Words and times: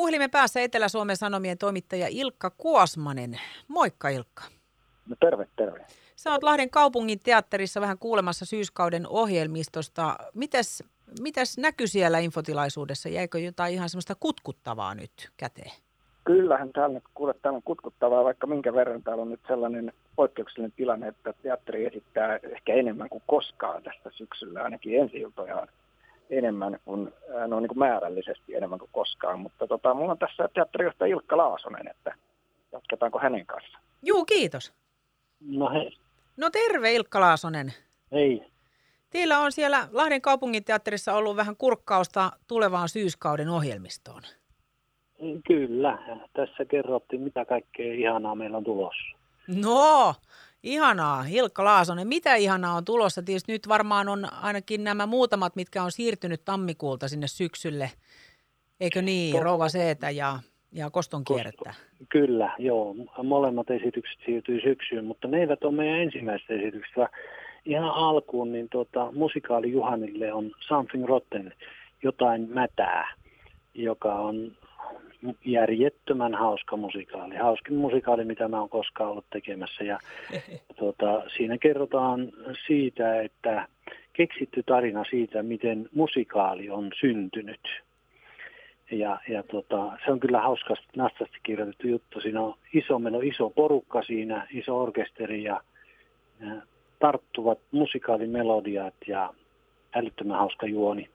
Puhelimen 0.00 0.30
päässä 0.30 0.60
Etelä-Suomen 0.60 1.16
Sanomien 1.16 1.58
toimittaja 1.58 2.06
Ilkka 2.10 2.50
Kuosmanen. 2.50 3.40
Moikka 3.68 4.08
Ilkka. 4.08 4.42
No 5.08 5.16
terve, 5.20 5.46
terve. 5.56 5.86
Sä 6.16 6.30
oot 6.30 6.42
Lahden 6.42 6.70
kaupungin 6.70 7.20
teatterissa 7.24 7.80
vähän 7.80 7.98
kuulemassa 7.98 8.44
syyskauden 8.44 9.08
ohjelmistosta. 9.08 10.16
Mites, 10.34 10.84
mitäs 11.20 11.58
näkyy 11.58 11.86
siellä 11.86 12.18
infotilaisuudessa? 12.18 13.08
Jäikö 13.08 13.38
jotain 13.38 13.74
ihan 13.74 13.88
semmoista 13.88 14.14
kutkuttavaa 14.20 14.94
nyt 14.94 15.30
käteen? 15.36 15.72
Kyllähän 16.24 16.72
täällä, 16.72 17.00
kuule, 17.14 17.34
täällä 17.42 17.56
on 17.56 17.62
kutkuttavaa, 17.62 18.24
vaikka 18.24 18.46
minkä 18.46 18.74
verran 18.74 19.02
täällä 19.02 19.22
on 19.22 19.30
nyt 19.30 19.40
sellainen 19.48 19.92
poikkeuksellinen 20.16 20.72
tilanne, 20.76 21.08
että 21.08 21.34
teatteri 21.42 21.86
esittää 21.86 22.38
ehkä 22.42 22.74
enemmän 22.74 23.08
kuin 23.08 23.22
koskaan 23.26 23.82
tästä 23.82 24.10
syksyllä, 24.14 24.62
ainakin 24.62 25.00
ensi 25.00 25.16
iltoja 25.16 25.66
enemmän 26.30 26.78
kuin, 26.84 27.12
no 27.46 27.60
niin 27.60 27.68
kuin 27.68 27.78
määrällisesti 27.78 28.54
enemmän 28.54 28.78
kuin 28.78 28.90
koskaan. 28.92 29.40
Mutta 29.40 29.66
tota, 29.66 29.94
mulla 29.94 30.12
on 30.12 30.18
tässä 30.18 30.48
teatterijohtaja 30.54 31.12
Ilkka 31.12 31.36
Laasonen, 31.36 31.88
että 31.88 32.14
jatketaanko 32.72 33.18
hänen 33.18 33.46
kanssa? 33.46 33.78
Juu, 34.02 34.24
kiitos. 34.24 34.72
No 35.40 35.70
hei. 35.70 35.96
No 36.36 36.50
terve 36.50 36.94
Ilkka 36.94 37.20
Laasonen. 37.20 37.72
Hei. 38.12 38.50
Teillä 39.10 39.38
on 39.38 39.52
siellä 39.52 39.88
Lahden 39.92 40.20
kaupunginteatterissa 40.22 41.14
ollut 41.14 41.36
vähän 41.36 41.56
kurkkausta 41.56 42.32
tulevaan 42.48 42.88
syyskauden 42.88 43.48
ohjelmistoon. 43.48 44.22
Kyllä, 45.46 45.98
tässä 46.32 46.64
kerrottiin 46.64 47.22
mitä 47.22 47.44
kaikkea 47.44 47.94
ihanaa 47.94 48.34
meillä 48.34 48.56
on 48.56 48.64
tulossa. 48.64 49.18
No, 49.48 50.14
ihanaa. 50.62 51.22
Hilkka 51.22 51.64
Laasonen, 51.64 52.08
mitä 52.08 52.34
ihanaa 52.34 52.76
on 52.76 52.84
tulossa? 52.84 53.22
Tietysti 53.22 53.52
nyt 53.52 53.68
varmaan 53.68 54.08
on 54.08 54.32
ainakin 54.32 54.84
nämä 54.84 55.06
muutamat, 55.06 55.56
mitkä 55.56 55.82
on 55.82 55.92
siirtynyt 55.92 56.44
tammikuulta 56.44 57.08
sinne 57.08 57.26
syksylle. 57.28 57.90
Eikö 58.80 59.02
niin, 59.02 59.32
Totta. 59.32 59.44
Rouva 59.44 59.68
Seetä 59.68 60.10
ja, 60.10 60.38
ja 60.72 60.90
Koston 60.90 61.24
kierrettä? 61.24 61.74
Kyllä, 62.08 62.54
joo. 62.58 62.94
Molemmat 63.22 63.70
esitykset 63.70 64.18
siirtyy 64.24 64.60
syksyyn, 64.60 65.04
mutta 65.04 65.28
ne 65.28 65.40
eivät 65.40 65.64
ole 65.64 65.74
meidän 65.74 66.00
ensimmäiset 66.00 66.50
esitykset. 66.50 66.94
Ihan 67.64 67.90
alkuun 67.90 68.52
niin 68.52 68.68
tota, 68.68 69.12
musikaali 69.12 69.70
Juhanille 69.70 70.32
on 70.32 70.50
Something 70.68 71.08
Rotten, 71.08 71.54
jotain 72.02 72.48
mätää, 72.48 73.14
joka 73.74 74.14
on 74.14 74.52
järjettömän 75.44 76.34
hauska 76.34 76.76
musikaali. 76.76 77.36
Hauskin 77.36 77.74
musikaali, 77.74 78.24
mitä 78.24 78.48
mä 78.48 78.60
oon 78.60 78.68
koskaan 78.68 79.10
ollut 79.10 79.30
tekemässä. 79.30 79.84
Ja 79.84 79.98
tuota, 80.78 81.22
siinä 81.36 81.58
kerrotaan 81.58 82.32
siitä, 82.66 83.22
että 83.22 83.68
keksitty 84.12 84.62
tarina 84.62 85.04
siitä, 85.10 85.42
miten 85.42 85.88
musikaali 85.94 86.70
on 86.70 86.90
syntynyt. 87.00 87.60
Ja, 88.90 89.18
ja 89.28 89.42
tota, 89.42 89.92
se 90.04 90.12
on 90.12 90.20
kyllä 90.20 90.40
hauskasti 90.40 90.88
nastasti 90.96 91.38
kirjoitettu 91.42 91.88
juttu. 91.88 92.20
Siinä 92.20 92.40
on 92.40 92.54
iso, 92.72 92.98
meillä 92.98 93.18
on 93.18 93.26
iso 93.26 93.50
porukka 93.50 94.02
siinä, 94.02 94.46
iso 94.50 94.82
orkesteri 94.82 95.42
ja, 95.42 95.60
ja 96.40 96.62
tarttuvat 96.98 97.58
musikaalimelodiat 97.70 98.94
ja 99.06 99.34
älyttömän 99.94 100.38
hauska 100.38 100.66
juoni 100.66 101.08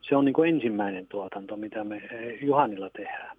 se 0.00 0.16
on 0.16 0.24
niin 0.24 0.32
kuin 0.32 0.54
ensimmäinen 0.54 1.06
tuotanto, 1.06 1.56
mitä 1.56 1.84
me 1.84 1.96
eh, 1.96 2.42
Juhanilla 2.42 2.90
tehdään. 2.90 3.36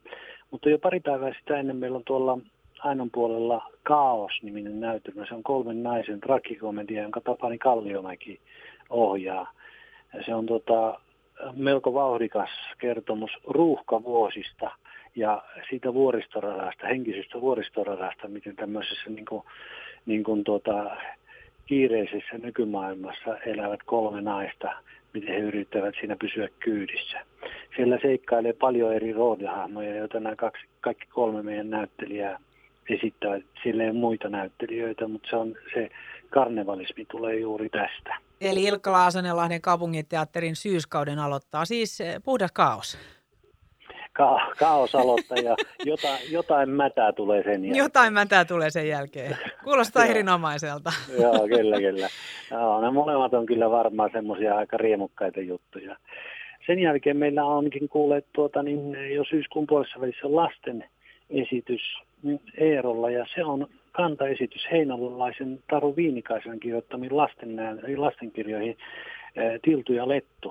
Mutta 0.52 0.70
jo 0.70 0.80
pari 0.80 1.00
päivää 1.00 1.34
sitä 1.40 1.60
ennen 1.60 1.76
meillä 1.76 1.98
on 1.98 2.04
tuolla 2.04 2.38
Ainon 2.80 3.12
puolella 3.12 3.72
Kaos-niminen 3.84 4.80
näytelmä. 4.80 5.26
Se 5.26 5.34
on 5.34 5.44
kolmen 5.44 5.84
naisen 5.84 6.22
trakikomedia, 6.22 7.02
jonka 7.02 7.22
Tapani 7.22 7.58
Kalliomäki 7.58 8.40
ohjaa. 8.90 9.52
Ja 10.14 10.24
se 10.26 10.36
on 10.36 10.46
tota, 10.46 11.00
melko 11.54 11.94
vauhdikas 11.94 12.50
kertomus 12.78 13.32
ruuhkavuosista 13.48 14.72
ja 15.16 15.44
siitä 15.70 15.94
vuoristoradasta, 15.94 16.88
henkisestä 16.88 17.42
vuoristoradasta, 17.42 18.28
miten 18.28 18.56
tämmöisessä 18.56 19.10
niin 19.10 19.26
kuin, 19.26 19.44
niin 20.06 20.24
kuin 20.24 20.44
tuota, 20.44 20.98
kiireisessä 21.66 22.38
nykymaailmassa 22.38 23.38
elävät 23.38 23.80
kolme 23.86 24.22
naista 24.22 24.72
miten 25.14 25.34
he 25.34 25.40
yrittävät 25.40 25.96
siinä 26.00 26.16
pysyä 26.16 26.48
kyydissä. 26.60 27.18
Siellä 27.76 27.98
seikkailee 28.02 28.54
paljon 28.54 28.94
eri 28.94 29.14
roolihahmoja, 29.14 29.96
joita 29.96 30.20
nämä 30.20 30.36
kaksi, 30.36 30.64
kaikki 30.82 31.06
kolme 31.06 31.44
meidän 31.44 31.70
näyttelijää 31.70 32.40
esittävät. 32.90 33.44
Siellä 33.64 33.84
ei 33.84 33.92
muita 33.92 34.30
näyttelijöitä, 34.30 35.08
mutta 35.08 35.30
se, 35.30 35.36
on, 35.36 35.56
se 35.74 35.90
karnevalismi 36.30 37.06
tulee 37.06 37.40
juuri 37.40 37.70
tästä. 37.70 38.18
Eli 38.42 38.64
Ilkka 38.64 38.92
Laasanenlahden 38.92 39.62
kaupunginteatterin 39.62 40.56
syyskauden 40.56 41.20
aloittaa 41.20 41.66
siis 41.66 42.02
eh, 42.02 42.16
puhdas 42.24 42.52
kaos 42.52 42.98
ka- 44.14 44.52
kaos 44.60 44.96
aloittaa 44.96 45.38
ja 45.38 45.56
jotain, 45.86 46.20
jotain 46.32 46.70
mätää 46.70 47.12
tulee 47.14 47.44
sen 47.44 47.52
jälkeen. 47.66 47.76
Jotain 47.76 48.14
mätää 48.14 48.46
tulee 48.46 48.70
sen 48.70 48.88
jälkeen. 48.88 49.38
Kuulostaa 49.64 50.06
erinomaiselta. 50.06 50.92
Joo, 51.20 51.48
kyllä, 51.58 51.78
kyllä. 51.78 52.08
Joo, 52.52 52.82
ne 52.82 52.92
molemmat 52.92 53.34
on 53.34 53.46
kyllä 53.46 53.72
varmaan 53.72 54.10
semmoisia 54.14 54.56
aika 54.56 54.78
riemukkaita 54.78 55.40
juttuja. 55.42 55.96
Sen 56.68 56.80
jälkeen 56.80 57.18
meillä 57.18 57.46
onkin 57.46 57.90
kuulleet 57.90 58.26
tuota, 58.34 58.64
niin 58.64 59.14
jo 59.16 59.24
syyskuun 59.30 59.68
puolessa 59.68 60.02
välissä 60.02 60.36
lasten 60.36 60.84
esitys 61.30 61.82
Eerolla 62.58 63.10
ja 63.10 63.26
se 63.36 63.44
on 63.44 63.68
kantaesitys 63.92 64.62
heinolalaisen 64.72 65.60
Taru 65.70 65.96
Viinikaisen 65.96 66.60
kirjoittamiin 66.60 67.18
lasten, 67.18 67.58
lastenkirjoihin 67.98 68.78
Tiltu 69.62 69.94
ja 69.94 70.08
Lettu 70.08 70.51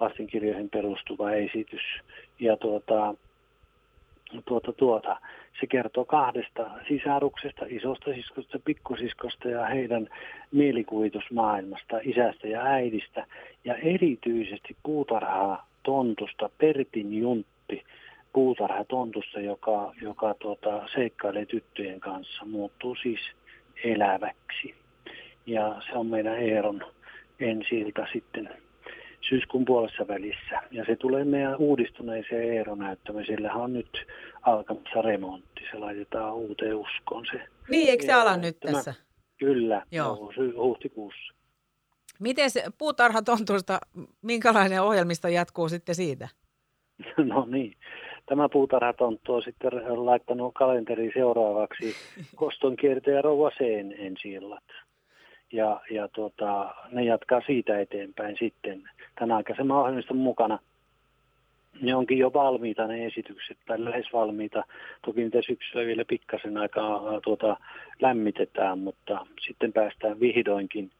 lastenkirjoihin 0.00 0.70
perustuva 0.70 1.32
esitys. 1.32 1.82
Ja 2.40 2.56
tuota, 2.56 3.14
tuota, 4.44 4.72
tuota, 4.72 5.20
se 5.60 5.66
kertoo 5.66 6.04
kahdesta 6.04 6.70
sisaruksesta, 6.88 7.64
isosta 7.68 8.14
siskosta, 8.14 8.58
pikkusiskosta 8.64 9.48
ja 9.48 9.66
heidän 9.66 10.08
mielikuvitusmaailmasta, 10.52 11.98
isästä 12.02 12.48
ja 12.48 12.62
äidistä. 12.62 13.26
Ja 13.64 13.74
erityisesti 13.74 14.76
puutarhaa 14.82 15.66
tontusta, 15.82 16.50
Pertin 16.58 17.18
Juntti, 17.18 17.84
puutarhatontusta, 18.32 19.40
joka, 19.40 19.92
joka 20.02 20.34
tuota, 20.34 20.88
seikkailee 20.94 21.46
tyttöjen 21.46 22.00
kanssa, 22.00 22.44
muuttuu 22.44 22.94
siis 22.94 23.20
eläväksi. 23.84 24.74
Ja 25.46 25.82
se 25.86 25.98
on 25.98 26.06
meidän 26.06 26.38
Eeron 26.38 26.84
ensiltä 27.40 28.06
sitten 28.12 28.61
syyskuun 29.28 29.64
puolessa 29.64 30.08
välissä. 30.08 30.60
Ja 30.70 30.84
se 30.84 30.96
tulee 30.96 31.24
meidän 31.24 31.56
uudistuneeseen 31.56 32.52
Eero-näyttämään. 32.52 33.26
Sillä 33.26 33.52
on 33.52 33.72
nyt 33.72 34.06
alkamassa 34.42 35.02
remontti. 35.02 35.60
Se 35.70 35.78
laitetaan 35.78 36.34
uuteen 36.34 36.76
uskoon 36.76 37.26
se. 37.32 37.40
Niin, 37.68 37.88
eikö 37.88 38.06
se 38.06 38.12
ala 38.12 38.36
nyt 38.36 38.60
tässä? 38.60 38.94
Kyllä, 39.38 39.82
Joo. 39.92 40.32
huhtikuussa. 40.56 41.34
Miten 42.20 42.50
se 42.50 42.64
puutarhatontusta, 42.78 43.78
minkälainen 44.22 44.82
ohjelmisto 44.82 45.28
jatkuu 45.28 45.68
sitten 45.68 45.94
siitä? 45.94 46.28
No 47.24 47.46
niin, 47.50 47.74
tämä 48.26 48.48
puutarhatonttu 48.48 49.34
on 49.34 49.42
sitten 49.42 49.70
laittanut 50.06 50.54
kalenteriin 50.54 51.12
seuraavaksi 51.14 51.94
Koston 52.36 52.76
kiertäjä 52.76 53.22
Rouva 53.22 53.50
Seen 53.58 53.94
ensi 53.98 54.32
illat 54.32 54.64
ja, 55.52 55.80
ja 55.90 56.08
tuota, 56.08 56.74
ne 56.90 57.04
jatkaa 57.04 57.40
siitä 57.46 57.80
eteenpäin 57.80 58.36
sitten 58.38 58.82
tämän 59.18 59.36
aikaisemman 59.36 59.76
ohjelmiston 59.76 60.16
mukana. 60.16 60.58
Ne 61.80 61.94
onkin 61.94 62.18
jo 62.18 62.32
valmiita 62.32 62.86
ne 62.86 63.06
esitykset, 63.06 63.58
tai 63.66 63.84
lähes 63.84 64.06
valmiita. 64.12 64.64
Toki 65.06 65.20
niitä 65.20 65.42
syksyllä 65.46 65.86
vielä 65.86 66.04
pikkasen 66.08 66.56
aikaa 66.56 67.20
tuota, 67.20 67.56
lämmitetään, 68.00 68.78
mutta 68.78 69.26
sitten 69.46 69.72
päästään 69.72 70.20
vihdoinkin, 70.20 70.90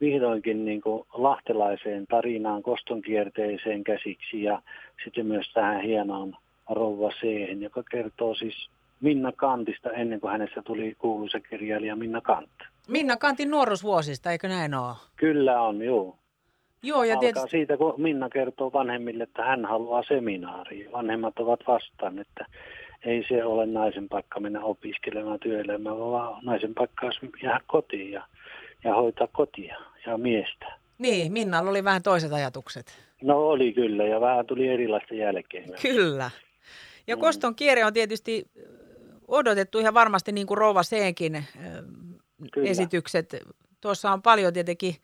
vihdoinkin 0.00 0.64
niin 0.64 0.80
kuin 0.80 1.06
lahtelaiseen 1.14 2.06
tarinaan, 2.06 2.62
koston 2.62 3.02
kierteeseen 3.02 3.84
käsiksi 3.84 4.42
ja 4.42 4.62
sitten 5.04 5.26
myös 5.26 5.52
tähän 5.52 5.80
hienoon 5.80 6.36
Rouva 6.70 7.10
C, 7.10 7.22
joka 7.60 7.82
kertoo 7.90 8.34
siis 8.34 8.68
Minna 9.00 9.32
Kantista 9.32 9.90
ennen 9.90 10.20
kuin 10.20 10.30
hänessä 10.30 10.62
tuli 10.62 10.94
kuuluisa 10.98 11.40
kirjailija 11.40 11.96
Minna 11.96 12.20
Kant. 12.20 12.50
Minna 12.88 13.16
Kantin 13.16 13.50
nuoruusvuosista, 13.50 14.32
eikö 14.32 14.48
näin 14.48 14.74
ole? 14.74 14.94
Kyllä 15.16 15.60
on, 15.62 15.82
joo. 15.82 16.18
Joo, 16.82 17.04
ja 17.04 17.16
tietysti... 17.16 17.50
siitä, 17.50 17.76
kun 17.76 17.94
Minna 17.96 18.28
kertoo 18.28 18.72
vanhemmille, 18.72 19.22
että 19.22 19.44
hän 19.44 19.64
haluaa 19.64 20.02
seminaariin. 20.08 20.92
Vanhemmat 20.92 21.38
ovat 21.38 21.60
vastaan, 21.66 22.18
että 22.18 22.46
ei 23.04 23.24
se 23.28 23.44
ole 23.44 23.66
naisen 23.66 24.08
paikka 24.08 24.40
mennä 24.40 24.60
opiskelemaan 24.60 25.40
työelämään, 25.40 25.98
vaan 25.98 26.44
naisen 26.44 26.74
paikka 26.74 27.06
on 27.06 27.12
jäädä 27.42 27.60
kotiin 27.66 28.12
ja, 28.12 28.26
ja 28.84 28.94
hoitaa 28.94 29.28
kotia 29.32 29.76
ja 30.06 30.18
miestä. 30.18 30.66
Niin, 30.98 31.32
Minnalla 31.32 31.70
oli 31.70 31.84
vähän 31.84 32.02
toiset 32.02 32.32
ajatukset. 32.32 32.86
No 33.22 33.48
oli 33.48 33.72
kyllä, 33.72 34.04
ja 34.04 34.20
vähän 34.20 34.46
tuli 34.46 34.68
erilaista 34.68 35.14
jälkeen. 35.14 35.70
Kyllä. 35.82 36.30
Ja 37.06 37.16
mm. 37.16 37.20
Koston 37.20 37.54
kierre 37.54 37.84
on 37.84 37.92
tietysti 37.92 38.50
odotettu 39.28 39.78
ihan 39.78 39.94
varmasti 39.94 40.32
niin 40.32 40.46
kuin 40.46 40.58
Rouva 40.58 40.82
Seenkin 40.82 41.44
Kyllä. 42.52 42.70
esitykset. 42.70 43.36
Tuossa 43.80 44.10
on 44.10 44.22
paljon 44.22 44.52
tietenkin 44.52 44.94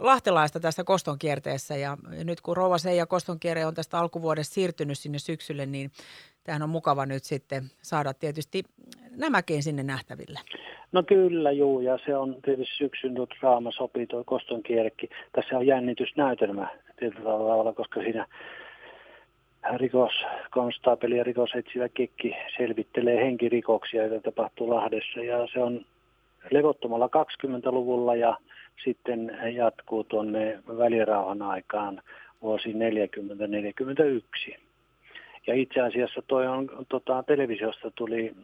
lahtelaista 0.00 0.60
tässä 0.60 0.84
Koston 0.84 1.18
kierteessä 1.18 1.76
ja 1.76 1.96
nyt 2.24 2.40
kun 2.40 2.56
Rouva 2.56 2.78
Seija 2.78 3.06
Koston 3.06 3.40
kierre 3.40 3.66
on 3.66 3.74
tästä 3.74 3.98
alkuvuodesta 3.98 4.54
siirtynyt 4.54 4.98
sinne 4.98 5.18
syksylle, 5.18 5.66
niin 5.66 5.90
tämähän 6.44 6.62
on 6.62 6.68
mukava 6.68 7.06
nyt 7.06 7.24
sitten 7.24 7.64
saada 7.82 8.14
tietysti 8.14 8.62
nämäkin 9.16 9.62
sinne 9.62 9.82
nähtäville. 9.82 10.38
No 10.92 11.02
kyllä, 11.02 11.52
juu, 11.52 11.80
ja 11.80 11.98
se 12.06 12.16
on 12.16 12.36
tietysti 12.44 12.76
syksyn 12.76 13.14
draama 13.14 13.70
sopii 13.70 14.06
tuo 14.06 14.24
Koston 14.24 14.62
kierrekin. 14.62 15.10
Tässä 15.32 15.58
on 15.58 15.66
jännitysnäytelmä 15.66 16.68
tietyllä 16.98 17.24
tavalla, 17.24 17.72
koska 17.72 18.00
siinä 18.00 18.26
rikoskonstaapeli 19.76 21.16
ja 21.16 21.24
rikosetsivä 21.24 21.88
kekki 21.88 22.34
selvittelee 22.56 23.16
henkirikoksia, 23.16 24.06
joita 24.06 24.30
tapahtuu 24.30 24.70
Lahdessa. 24.70 25.20
Ja 25.20 25.48
se 25.52 25.60
on 25.60 25.84
levottomalla 26.50 27.06
20-luvulla 27.06 28.16
ja 28.16 28.36
sitten 28.84 29.38
jatkuu 29.54 30.04
tuonne 30.04 30.58
välirauhan 30.78 31.42
aikaan 31.42 32.02
vuosi 32.42 32.72
40-41. 32.72 34.56
Ja 35.46 35.54
itse 35.54 35.80
asiassa 35.80 36.22
toi 36.26 36.46
on, 36.46 36.68
tota, 36.88 37.22
televisiosta 37.22 37.90
tuli 37.90 38.34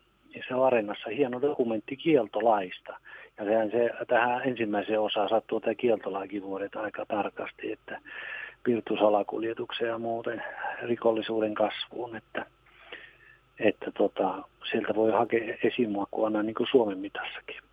se 0.49 0.55
Areenassa 0.55 1.11
hieno 1.11 1.41
dokumentti 1.43 1.97
kieltolaista. 1.97 2.97
Ja 3.39 3.45
sehän 3.45 3.71
se, 3.71 3.91
tähän 4.09 4.43
ensimmäiseen 4.49 5.01
osaan 5.01 5.29
sattuu 5.29 5.61
tämä 5.61 5.75
kieltolaikivuodet 5.75 6.77
aika 6.77 7.07
tarkasti, 7.07 7.73
että 7.73 8.01
piirtusalakuljetukseen 8.63 9.89
ja 9.89 9.99
muuten 9.99 10.43
rikollisuuden 10.83 11.55
kasvuun, 11.55 12.17
että, 12.17 12.47
että 13.59 13.91
tota, 13.91 14.43
sieltä 14.71 14.95
voi 14.95 15.13
hakea 15.13 15.57
esimakua 15.63 16.27
aina 16.27 16.43
niin 16.43 16.55
kuin 16.55 16.69
Suomen 16.71 16.99
mitassakin. 16.99 17.68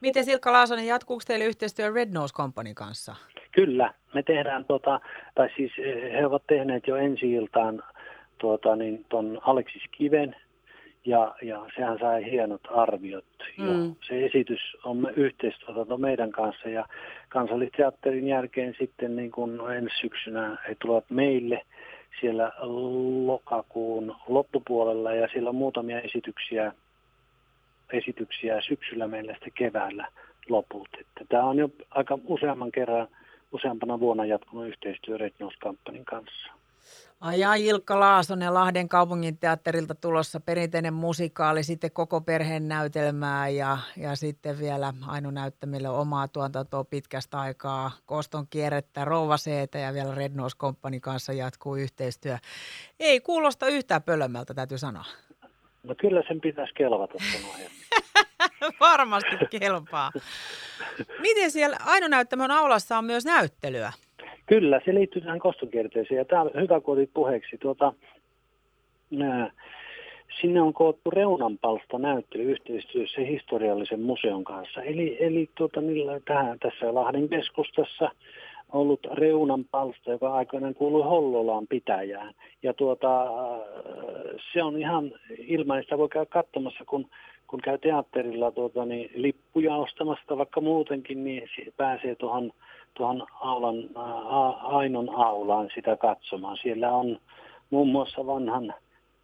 Miten 0.00 0.24
Silkka 0.24 0.52
Laasonen, 0.52 0.86
jatkuuko 0.86 1.22
teille 1.26 1.44
yhteistyö 1.44 1.90
Red 1.90 2.08
Nose 2.12 2.34
Company 2.34 2.74
kanssa? 2.74 3.16
Kyllä, 3.52 3.94
me 4.14 4.22
tehdään, 4.22 4.64
tota, 4.64 5.00
tai 5.34 5.48
siis 5.56 5.72
he 6.12 6.26
ovat 6.26 6.42
tehneet 6.46 6.86
jo 6.86 6.96
ensi 6.96 7.32
iltaan 7.32 7.82
tuota, 8.38 8.76
niin, 8.76 9.04
ton 9.08 9.40
Aleksis 9.42 9.82
Kiven, 9.90 10.36
ja, 11.06 11.34
ja 11.42 11.66
sehän 11.76 11.98
sai 11.98 12.30
hienot 12.30 12.60
arviot. 12.70 13.24
Mm. 13.58 13.94
se 14.08 14.26
esitys 14.26 14.60
on 14.84 15.12
yhteistyötä 15.16 15.96
meidän 15.96 16.32
kanssa 16.32 16.68
ja 16.68 16.86
kansallisteatterin 17.28 18.28
jälkeen 18.28 18.74
sitten 18.78 19.16
niin 19.16 19.30
kuin 19.30 19.60
ensi 19.76 19.96
syksynä 20.00 20.58
he 20.68 20.76
tulevat 20.82 21.10
meille 21.10 21.62
siellä 22.20 22.52
lokakuun 23.26 24.16
loppupuolella 24.28 25.12
ja 25.12 25.28
siellä 25.32 25.48
on 25.48 25.56
muutamia 25.56 26.00
esityksiä, 26.00 26.72
esityksiä 27.92 28.60
syksyllä 28.60 29.08
meillä 29.08 29.32
sitten 29.32 29.52
keväällä 29.52 30.08
loput. 30.48 30.88
Että 31.00 31.24
tämä 31.28 31.44
on 31.44 31.58
jo 31.58 31.68
aika 31.90 32.18
useamman 32.24 32.72
kerran, 32.72 33.08
useampana 33.52 34.00
vuonna 34.00 34.24
jatkunut 34.24 34.68
yhteistyö 34.68 35.18
Red 35.18 35.32
Nose 35.38 35.56
kanssa. 36.04 36.52
Aja 37.20 37.54
Ilkka 37.54 38.00
Laasonen 38.00 38.54
Lahden 38.54 38.88
kaupungin 38.88 39.38
teatterilta 39.38 39.94
tulossa 39.94 40.40
perinteinen 40.40 40.94
musikaali, 40.94 41.62
sitten 41.62 41.92
koko 41.92 42.20
perheen 42.20 42.68
näytelmää 42.68 43.48
ja, 43.48 43.78
ja 43.96 44.16
sitten 44.16 44.58
vielä 44.58 44.92
Aino 45.06 45.30
näyttämille 45.30 45.88
omaa 45.88 46.28
tuotantoa 46.28 46.84
pitkästä 46.84 47.40
aikaa. 47.40 47.90
Koston 48.06 48.46
kierrettä, 48.50 49.04
Rouva 49.04 49.36
Seetä 49.36 49.78
ja 49.78 49.94
vielä 49.94 50.14
Red 50.14 50.32
Nose 50.34 50.56
Company 50.56 51.00
kanssa 51.00 51.32
jatkuu 51.32 51.76
yhteistyö. 51.76 52.38
Ei 53.00 53.20
kuulosta 53.20 53.66
yhtään 53.66 54.02
pölömmältä, 54.02 54.54
täytyy 54.54 54.78
sanoa. 54.78 55.04
No 55.86 55.94
kyllä 55.94 56.22
sen 56.28 56.40
pitäisi 56.40 56.74
kelvata. 56.74 57.14
Varmasti 58.80 59.58
kelpaa. 59.60 60.12
Miten 61.20 61.50
siellä 61.50 61.76
Aino 61.86 62.08
näyttämön 62.08 62.50
aulassa 62.50 62.98
on 62.98 63.04
myös 63.04 63.24
näyttelyä? 63.24 63.92
Kyllä, 64.46 64.80
se 64.84 64.94
liittyy 64.94 65.22
tähän 65.22 65.38
kostokierteeseen 65.38 66.18
ja 66.18 66.24
tämä 66.24 66.42
on 66.42 66.50
hyvä, 66.54 66.80
kun 66.80 66.94
otit 66.94 67.10
puheeksi. 67.14 67.58
Tuota, 67.58 67.92
nää, 69.10 69.50
sinne 70.40 70.60
on 70.60 70.72
koottu 70.74 71.10
reunanpalsta 71.10 71.98
näyttely 71.98 72.44
yhteistyössä 72.44 73.20
historiallisen 73.20 74.00
museon 74.00 74.44
kanssa. 74.44 74.82
Eli, 74.82 75.16
eli 75.20 75.50
tuota, 75.54 75.80
niillä, 75.80 76.20
tähän, 76.20 76.58
tässä 76.58 76.94
Lahden 76.94 77.28
keskustassa 77.28 78.10
ollut 78.72 79.06
reunanpalsta, 79.12 80.10
joka 80.10 80.34
aikoinaan 80.34 80.74
kuului 80.74 81.02
Hollolaan 81.02 81.66
pitäjään. 81.66 82.34
Ja 82.62 82.74
tuota, 82.74 83.26
se 84.52 84.62
on 84.62 84.78
ihan 84.78 85.12
ilmaista, 85.38 85.98
voi 85.98 86.08
käydä 86.08 86.26
katsomassa, 86.26 86.84
kun, 86.84 87.06
kun 87.46 87.60
käy 87.60 87.78
teatterilla 87.78 88.50
tuota, 88.50 88.84
niin, 88.84 89.10
lippuja 89.14 89.76
ostamasta 89.76 90.38
vaikka 90.38 90.60
muutenkin, 90.60 91.24
niin 91.24 91.48
pääsee 91.76 92.14
tuohon 92.14 92.52
tuohon 92.96 93.26
aulan, 93.40 93.74
a, 93.94 94.48
Ainon 94.50 95.10
aulaan 95.10 95.68
sitä 95.74 95.96
katsomaan. 95.96 96.56
Siellä 96.62 96.92
on 96.92 97.18
muun 97.70 97.88
muassa 97.88 98.26
vanhan 98.26 98.74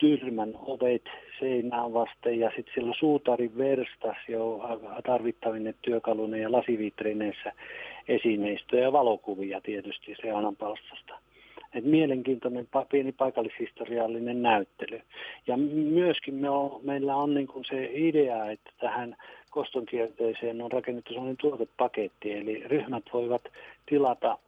tyrmän 0.02 0.54
ovet 0.54 1.02
seinään 1.38 1.92
vasten 1.92 2.40
ja 2.40 2.50
sitten 2.56 2.74
siellä 2.74 2.88
on 2.88 2.94
suutarin 2.98 3.58
verstas 3.58 4.16
jo 4.28 4.60
tarvittavine 5.06 5.74
työkaluinen 5.82 6.40
ja 6.40 6.52
lasiviitrineissä 6.52 7.52
esineistöjä 8.08 8.82
ja 8.82 8.92
valokuvia 8.92 9.60
tietysti 9.60 10.16
se 10.22 10.28
palstasta. 10.58 11.18
Et 11.74 11.84
mielenkiintoinen 11.84 12.68
pieni 12.90 13.12
paikallishistoriallinen 13.12 14.42
näyttely. 14.42 15.00
Ja 15.46 15.56
myöskin 15.56 16.34
me 16.34 16.50
on, 16.50 16.80
meillä 16.82 17.16
on 17.16 17.34
niin 17.34 17.48
se 17.68 17.90
idea, 17.92 18.50
että 18.50 18.70
tähän 18.80 19.16
kostonkierteeseen 19.50 20.62
on 20.62 20.72
rakennettu 20.72 21.12
sellainen 21.12 21.36
tuotepaketti, 21.36 22.32
eli 22.32 22.62
ryhmät 22.66 23.04
voivat 23.12 23.42
tilata 23.86 24.38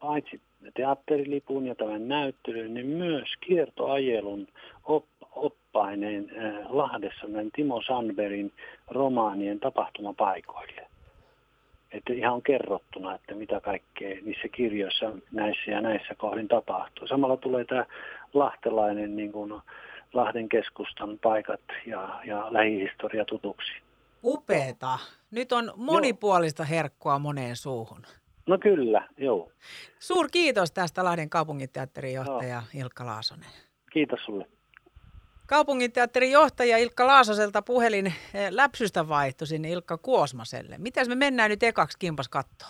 paitsi 0.00 0.40
teatterilipun 0.74 1.66
ja 1.66 1.74
tämän 1.74 2.08
näyttelyn, 2.08 2.74
niin 2.74 2.86
myös 2.86 3.28
kiertoajelun 3.40 4.48
op, 4.84 5.04
oppaineen 5.32 6.30
äh, 6.38 6.66
Lahdessa 6.68 7.26
näin 7.26 7.50
Timo 7.52 7.82
Sanberin 7.82 8.52
romaanien 8.88 9.60
tapahtumapaikoille. 9.60 10.86
Että 11.92 12.12
ihan 12.12 12.42
kerrottuna, 12.42 13.14
että 13.14 13.34
mitä 13.34 13.60
kaikkea 13.60 14.16
niissä 14.24 14.48
kirjoissa 14.48 15.12
näissä 15.32 15.70
ja 15.70 15.80
näissä 15.80 16.14
kohdin 16.14 16.48
tapahtuu. 16.48 17.06
Samalla 17.06 17.36
tulee 17.36 17.64
tämä 17.64 17.86
lahtelainen 18.34 19.16
niin 19.16 19.32
kuin 19.32 19.60
Lahden 20.12 20.48
keskustan 20.48 21.18
paikat 21.22 21.60
ja, 21.86 22.20
ja 22.24 22.46
lähihistoria 22.50 23.24
tutuksi. 23.24 23.72
Upeeta. 24.24 24.98
Nyt 25.30 25.52
on 25.52 25.72
monipuolista 25.76 26.64
herkkua 26.64 27.18
moneen 27.18 27.56
suuhun. 27.56 28.02
No 28.46 28.58
kyllä, 28.58 29.08
joo. 29.16 29.52
Suur 29.98 30.28
kiitos 30.32 30.72
tästä 30.72 31.04
Lahden 31.04 31.30
kaupunginteatterin 31.30 32.14
johtaja 32.14 32.62
joo. 32.74 32.82
Ilkka 32.82 33.06
Laasonen. 33.06 33.48
Kiitos 33.92 34.20
sulle. 34.24 34.46
Kaupunginteatterin 35.46 36.30
johtaja 36.30 36.78
Ilkka 36.78 37.06
Laasoselta 37.06 37.62
puhelin 37.62 38.06
eh, 38.06 38.50
läpsystä 38.50 39.08
vaihto 39.08 39.46
sinne 39.46 39.70
Ilkka 39.70 39.98
Kuosmaselle. 39.98 40.78
Mitäs 40.78 41.08
me 41.08 41.14
mennään 41.14 41.50
nyt 41.50 41.62
ekaksi 41.62 41.98
kimpas 41.98 42.28
kattoa? 42.28 42.68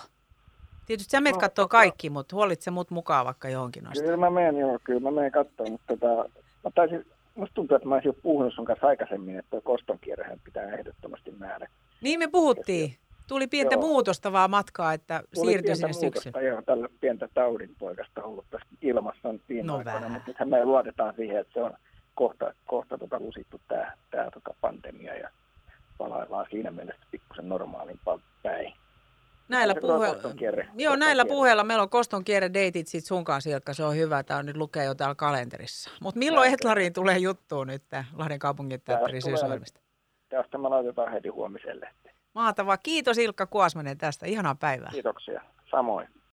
Tietysti 0.86 1.10
sä 1.10 1.20
menet 1.20 1.34
no, 1.34 1.40
katsoa 1.40 1.68
kaikki, 1.68 2.10
mutta 2.10 2.36
huolit 2.36 2.62
se 2.62 2.70
mut 2.70 2.90
mukaan 2.90 3.26
vaikka 3.26 3.48
johonkin 3.48 3.84
noista. 3.84 4.04
Kyllä 4.04 4.16
mä 4.16 4.30
menen, 4.30 4.56
joo, 4.56 4.78
kyllä 4.84 5.00
mä 5.00 5.10
menen 5.10 5.32
katsoa, 5.32 5.66
mutta 5.66 5.96
tota, 5.96 6.28
mä 6.64 6.70
taisin 6.74 7.06
musta 7.34 7.54
tuntuu, 7.54 7.76
että 7.76 7.88
mä 7.88 7.94
olisin 7.94 8.08
jo 8.08 8.12
puhunut 8.12 8.54
sun 8.54 8.64
kanssa 8.64 8.86
aikaisemmin, 8.86 9.38
että 9.38 9.60
koston 9.60 9.98
kierrehän 9.98 10.40
pitää 10.44 10.72
ehdottomasti 10.72 11.30
määrä. 11.30 11.68
Niin 12.00 12.18
me 12.18 12.28
puhuttiin. 12.28 12.96
Tuli 13.28 13.46
pientä 13.46 13.74
joo. 13.74 13.82
muutosta 13.82 14.32
vaan 14.32 14.50
matkaa, 14.50 14.92
että 14.92 15.22
Tuli 15.34 15.46
siirtyi 15.46 15.76
sinne 15.76 15.92
syksyyn. 15.92 16.34
Joo, 16.44 16.62
tällä 16.62 16.88
pientä 17.00 17.28
taudinpoikasta 17.34 18.22
ollut 18.22 18.46
tässä 18.50 18.68
ilmassa 18.82 19.34
viime 19.48 19.66
no 19.66 19.76
aikoina, 19.76 20.08
mutta 20.08 20.24
nythän 20.26 20.48
me 20.48 20.64
luotetaan 20.64 21.14
siihen, 21.16 21.40
että 21.40 21.52
se 21.54 21.62
on 21.62 21.74
kohta, 22.14 22.54
kohta 22.66 22.98
tota 22.98 23.20
lusittu 23.20 23.60
tämä, 23.68 23.92
tämä 24.10 24.30
tota 24.30 24.54
pandemia 24.60 25.14
ja 25.18 25.30
palaillaan 25.98 26.46
siinä 26.50 26.70
mielessä 26.70 27.06
pikkusen 27.10 27.48
normaalimpaan 27.48 28.20
päin. 28.42 28.72
Näillä, 29.48 29.74
puheilla, 29.80 30.16
joo, 30.74 30.96
näillä 30.96 31.24
puheilla 31.24 31.64
meillä 31.64 31.82
on 31.82 31.90
Koston 31.90 32.24
kierre 32.24 32.52
deitit 32.54 32.88
sit 32.88 33.04
sun 33.04 33.24
kanssa, 33.24 33.50
Ilkka, 33.50 33.74
se 33.74 33.84
on 33.84 33.96
hyvä. 33.96 34.22
Tämä 34.22 34.38
on 34.38 34.46
nyt 34.46 34.56
lukee 34.56 34.84
jo 34.84 34.94
täällä 34.94 35.14
kalenterissa. 35.14 35.90
Mutta 36.00 36.18
milloin 36.18 36.54
Etlariin 36.54 36.92
tulee 36.92 37.18
juttu 37.18 37.64
nyt 37.64 37.82
Lahden 38.16 38.38
kaupungin 38.38 38.80
teatterin? 38.80 39.22
Tästä 40.28 40.58
me 40.58 40.68
laitetaan 40.68 41.12
heti 41.12 41.28
huomiselle. 41.28 41.88
Mahtavaa. 42.36 42.76
Kiitos 42.76 43.18
Ilkka 43.18 43.46
Kuosmanen 43.46 43.98
tästä. 43.98 44.26
Ihanaa 44.26 44.54
päivää. 44.54 44.90
Kiitoksia. 44.92 45.40
Samoin. 45.70 46.08